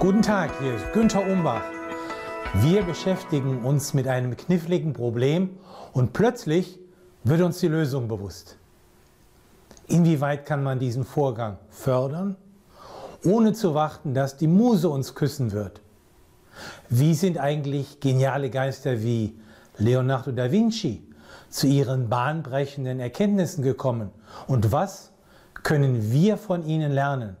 [0.00, 1.60] Guten Tag, hier ist Günther Umbach.
[2.54, 5.58] Wir beschäftigen uns mit einem kniffligen Problem
[5.92, 6.78] und plötzlich
[7.22, 8.56] wird uns die Lösung bewusst.
[9.88, 12.36] Inwieweit kann man diesen Vorgang fördern,
[13.26, 15.82] ohne zu warten, dass die Muse uns küssen wird?
[16.88, 19.38] Wie sind eigentlich geniale Geister wie
[19.76, 21.02] Leonardo da Vinci
[21.50, 24.08] zu ihren bahnbrechenden Erkenntnissen gekommen?
[24.46, 25.10] Und was
[25.62, 27.36] können wir von ihnen lernen,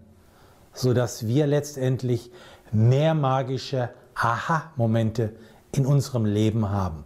[0.72, 2.30] sodass wir letztendlich
[2.72, 5.34] mehr magische Aha-Momente
[5.72, 7.04] in unserem Leben haben?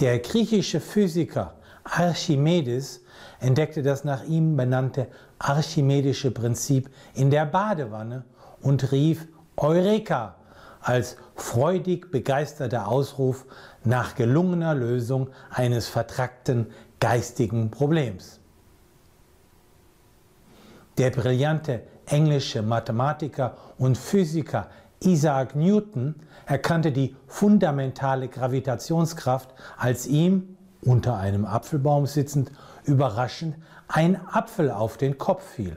[0.00, 1.54] Der griechische Physiker
[1.84, 3.00] Archimedes
[3.40, 8.24] entdeckte das nach ihm benannte archimedische Prinzip in der Badewanne
[8.60, 9.26] und rief
[9.56, 10.34] Eureka
[10.80, 13.44] als freudig begeisterter Ausruf
[13.84, 16.68] nach gelungener Lösung eines vertrackten
[17.00, 18.40] geistigen Problems.
[20.98, 24.68] Der brillante englische Mathematiker und Physiker
[25.00, 32.50] Isaac Newton erkannte die fundamentale Gravitationskraft, als ihm, unter einem Apfelbaum sitzend,
[32.84, 33.54] überraschend
[33.86, 35.76] ein Apfel auf den Kopf fiel.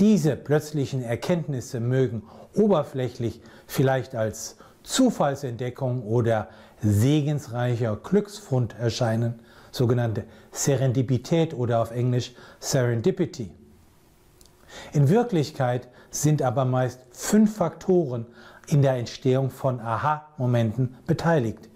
[0.00, 6.48] Diese plötzlichen Erkenntnisse mögen oberflächlich vielleicht als Zufallsentdeckung oder
[6.82, 9.40] segensreicher Glücksfund erscheinen,
[9.76, 13.52] sogenannte Serendipität oder auf Englisch Serendipity.
[14.92, 18.26] In Wirklichkeit sind aber meist fünf Faktoren
[18.66, 21.68] in der Entstehung von Aha-Momenten beteiligt,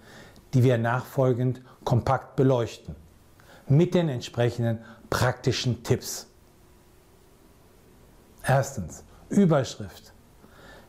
[0.54, 2.96] die wir nachfolgend kompakt beleuchten,
[3.68, 4.78] mit den entsprechenden
[5.08, 6.26] praktischen Tipps.
[8.42, 10.12] Erstens, Überschrift.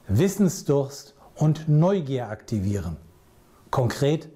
[0.07, 2.97] Wissensdurst und Neugier aktivieren.
[3.69, 4.29] Konkret,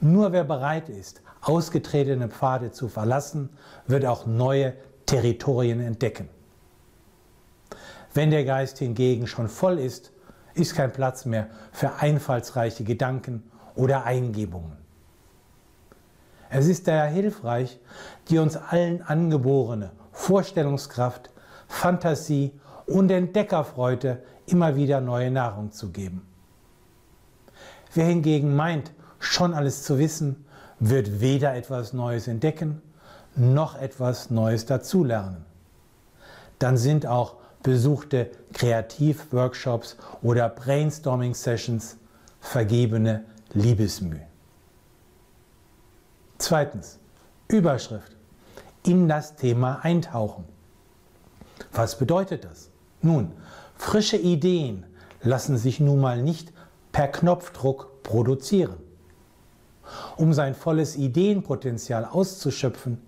[0.00, 3.48] nur wer bereit ist, ausgetretene Pfade zu verlassen,
[3.86, 4.74] wird auch neue
[5.06, 6.28] Territorien entdecken.
[8.12, 10.12] Wenn der Geist hingegen schon voll ist,
[10.54, 14.76] ist kein Platz mehr für einfallsreiche Gedanken oder Eingebungen.
[16.50, 17.78] Es ist daher hilfreich,
[18.28, 21.30] die uns allen angeborene Vorstellungskraft,
[21.66, 22.52] Fantasie
[22.86, 26.26] und Entdeckerfreude immer wieder neue Nahrung zu geben.
[27.94, 30.44] Wer hingegen meint, schon alles zu wissen,
[30.80, 32.82] wird weder etwas Neues entdecken,
[33.36, 35.44] noch etwas Neues dazulernen.
[36.58, 41.96] Dann sind auch besuchte Kreativworkshops oder Brainstorming-Sessions
[42.40, 44.20] vergebene Liebesmüh.
[46.38, 46.98] Zweitens,
[47.48, 48.16] Überschrift.
[48.84, 50.44] In das Thema eintauchen.
[51.72, 52.70] Was bedeutet das?
[53.02, 53.32] Nun,
[53.74, 54.86] frische Ideen
[55.22, 56.52] lassen sich nun mal nicht
[56.92, 58.76] per Knopfdruck produzieren.
[60.16, 63.00] Um sein volles Ideenpotenzial auszuschöpfen,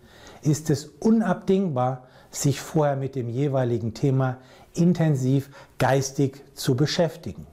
[0.42, 4.38] ist es unabdingbar, sich vorher mit dem jeweiligen Thema
[4.74, 7.46] intensiv geistig zu beschäftigen.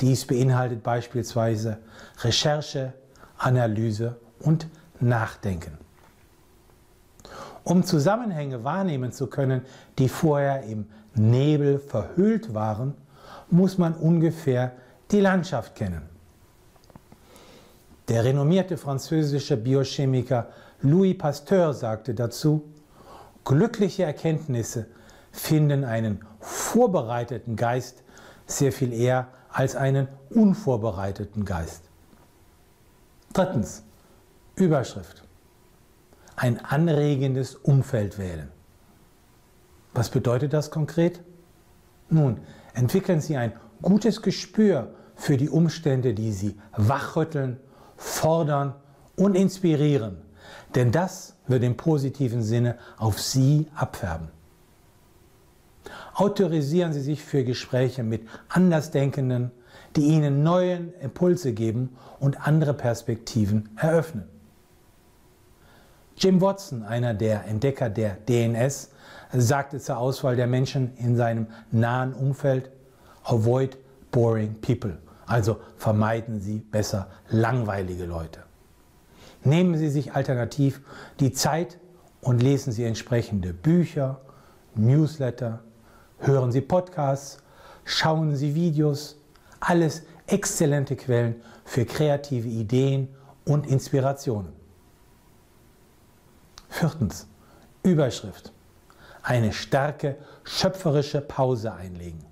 [0.00, 1.78] Dies beinhaltet beispielsweise
[2.22, 2.92] Recherche,
[3.36, 4.68] Analyse und
[5.00, 5.78] Nachdenken.
[7.64, 9.62] Um Zusammenhänge wahrnehmen zu können,
[9.98, 12.94] die vorher im Nebel verhüllt waren,
[13.50, 14.72] muss man ungefähr
[15.10, 16.17] die Landschaft kennen.
[18.08, 20.48] Der renommierte französische Biochemiker
[20.80, 22.64] Louis Pasteur sagte dazu,
[23.44, 24.86] glückliche Erkenntnisse
[25.30, 28.02] finden einen vorbereiteten Geist
[28.46, 31.82] sehr viel eher als einen unvorbereiteten Geist.
[33.34, 33.82] Drittens,
[34.56, 35.22] Überschrift.
[36.34, 38.48] Ein anregendes Umfeld wählen.
[39.92, 41.20] Was bedeutet das konkret?
[42.08, 42.40] Nun,
[42.72, 43.52] entwickeln Sie ein
[43.82, 47.58] gutes Gespür für die Umstände, die Sie wachrütteln,
[47.98, 48.74] fordern
[49.16, 50.16] und inspirieren.
[50.74, 54.28] Denn das wird im positiven Sinne auf Sie abfärben.
[56.14, 59.50] Autorisieren Sie sich für Gespräche mit Andersdenkenden,
[59.96, 64.24] die Ihnen neue Impulse geben und andere Perspektiven eröffnen.
[66.16, 68.90] Jim Watson, einer der Entdecker der DNS,
[69.32, 72.70] sagte zur Auswahl der Menschen in seinem nahen Umfeld,
[73.22, 73.78] avoid
[74.10, 74.98] boring people,
[75.28, 78.42] also vermeiden Sie besser langweilige Leute.
[79.44, 80.80] Nehmen Sie sich alternativ
[81.20, 81.78] die Zeit
[82.20, 84.20] und lesen Sie entsprechende Bücher,
[84.74, 85.60] Newsletter,
[86.18, 87.38] hören Sie Podcasts,
[87.84, 89.16] schauen Sie Videos,
[89.60, 93.08] alles exzellente Quellen für kreative Ideen
[93.44, 94.52] und Inspirationen.
[96.68, 97.26] Viertens,
[97.82, 98.52] Überschrift.
[99.22, 102.24] Eine starke schöpferische Pause einlegen.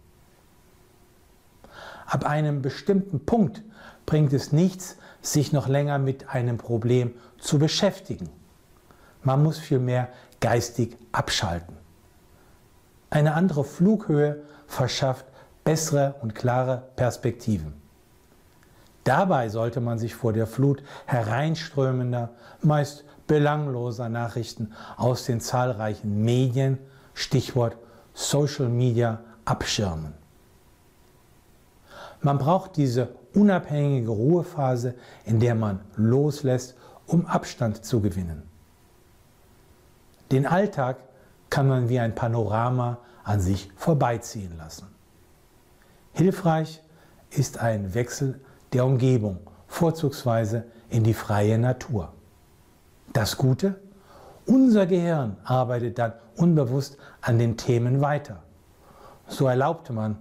[2.07, 3.63] Ab einem bestimmten Punkt
[4.07, 8.31] bringt es nichts, sich noch länger mit einem Problem zu beschäftigen.
[9.23, 10.09] Man muss vielmehr
[10.41, 11.77] geistig abschalten.
[13.11, 15.27] Eine andere Flughöhe verschafft
[15.65, 17.75] bessere und klare Perspektiven.
[19.03, 22.31] Dabei sollte man sich vor der Flut hereinströmender,
[22.63, 26.79] meist belangloser Nachrichten aus den zahlreichen Medien,
[27.15, 27.77] Stichwort
[28.15, 30.15] Social Media, abschirmen.
[32.21, 36.75] Man braucht diese unabhängige Ruhephase, in der man loslässt,
[37.07, 38.43] um Abstand zu gewinnen.
[40.33, 40.99] Den Alltag
[41.51, 44.87] kann man wie ein Panorama an sich vorbeiziehen lassen.
[46.13, 46.83] Hilfreich
[47.31, 48.41] ist ein Wechsel
[48.73, 49.39] der Umgebung,
[49.69, 52.13] vorzugsweise in die freie Natur.
[53.13, 53.81] Das Gute?
[54.47, 58.43] Unser Gehirn arbeitet dann unbewusst an den Themen weiter.
[59.29, 60.17] So erlaubt man,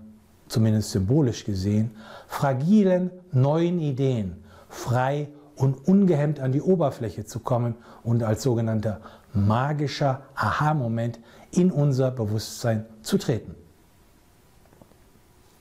[0.48, 1.92] zumindest symbolisch gesehen,
[2.28, 4.44] fragilen neuen Ideen
[4.76, 9.00] frei und ungehemmt an die Oberfläche zu kommen und als sogenannter
[9.34, 11.20] magischer Aha-Moment
[11.52, 13.56] in unser Bewusstsein zu treten.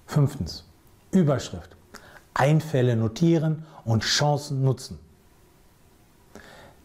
[0.07, 0.65] Fünftens.
[1.13, 1.77] Überschrift.
[2.35, 4.99] Einfälle notieren und Chancen nutzen.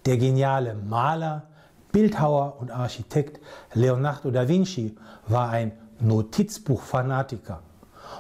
[0.06, 1.48] Der geniale Maler,
[1.92, 3.40] Bildhauer und Architekt
[3.74, 4.96] Leonardo da Vinci
[5.28, 7.62] war ein Notizbuchfanatiker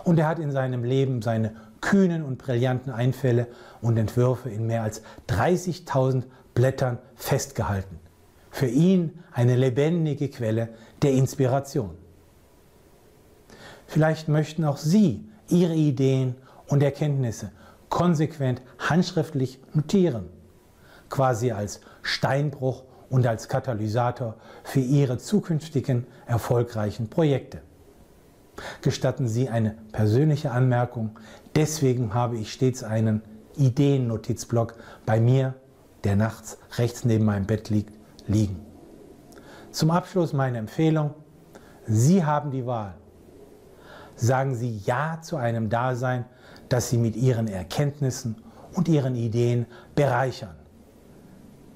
[0.04, 3.48] und er hat in seinem Leben seine kühnen und brillanten Einfälle
[3.82, 8.00] und Entwürfe in mehr als 30.000 Blättern festgehalten.
[8.52, 10.70] Für ihn eine lebendige Quelle
[11.02, 11.92] der Inspiration.
[13.88, 16.36] Vielleicht möchten auch Sie Ihre Ideen
[16.68, 17.52] und Erkenntnisse
[17.90, 20.30] konsequent handschriftlich notieren,
[21.10, 27.62] quasi als Steinbruch und als Katalysator für Ihre zukünftigen erfolgreichen Projekte.
[28.82, 31.20] Gestatten Sie eine persönliche Anmerkung.
[31.56, 33.22] Deswegen habe ich stets einen
[33.56, 34.76] Ideennotizblock
[35.06, 35.56] bei mir,
[36.04, 37.94] der nachts rechts neben meinem Bett liegt,
[38.28, 38.60] liegen.
[39.72, 41.14] Zum Abschluss meine Empfehlung.
[41.86, 42.96] Sie haben die Wahl.
[44.16, 46.26] Sagen Sie Ja zu einem Dasein,
[46.70, 48.36] das Sie mit Ihren Erkenntnissen
[48.74, 49.66] und Ihren Ideen
[49.96, 50.56] bereichern.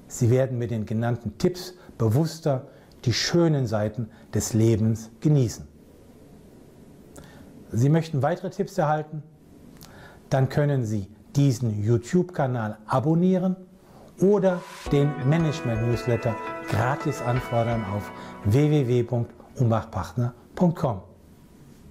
[0.06, 2.68] Sie werden mit den genannten Tipps bewusster
[3.04, 5.66] die schönen Seiten des Lebens genießen.
[7.74, 9.24] Sie möchten weitere Tipps erhalten?
[10.30, 13.56] Dann können Sie diesen YouTube-Kanal abonnieren
[14.20, 14.60] oder
[14.92, 16.36] den Management-Newsletter
[16.68, 18.12] gratis anfordern auf
[18.44, 21.13] www.umbachpartner.com.